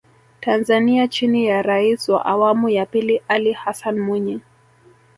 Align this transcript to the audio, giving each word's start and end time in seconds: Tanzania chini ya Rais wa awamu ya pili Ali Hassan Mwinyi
Tanzania 0.41 1.07
chini 1.07 1.45
ya 1.45 1.61
Rais 1.61 2.09
wa 2.09 2.25
awamu 2.25 2.69
ya 2.69 2.85
pili 2.85 3.21
Ali 3.27 3.53
Hassan 3.53 3.99
Mwinyi 3.99 4.41